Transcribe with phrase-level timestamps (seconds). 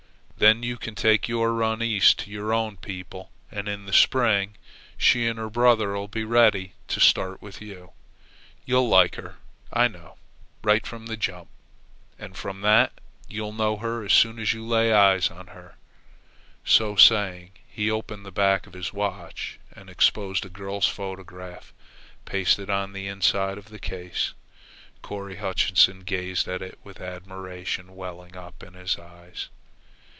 [0.41, 4.55] Then you can take your run east to your own people, and in the spring
[4.97, 7.91] she and her brother'll be ready to start with you.
[8.65, 9.35] You'll like her,
[9.71, 10.17] I know,
[10.63, 11.47] right from the jump;
[12.17, 12.91] and from that,
[13.29, 15.75] you'll know her as soon as you lay eyes on her."
[16.65, 21.71] So saying he opened the back of his watch and exposed a girl's photograph
[22.25, 24.33] pasted on the inside of the case.
[25.03, 29.49] Corry Hutchinson gazed at it with admiration welling up in his eyes.